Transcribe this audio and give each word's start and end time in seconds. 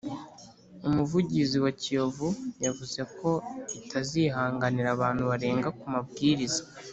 umuvugizi 0.87 1.57
wa 1.63 1.71
kiyovu 1.81 2.27
yavuze 2.65 2.99
ko 3.17 3.29
itazihanganira 3.79 4.89
abantu 4.95 5.21
barenga 5.29 5.69
ku 5.77 5.85
mabwiriza 5.95 6.63